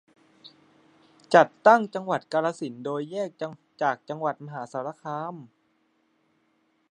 [1.35, 3.29] จัดตั้งจังหวัดกาฬสินธุ์ โดยแยก
[3.81, 5.35] จากจังหวัดมหาสารคาม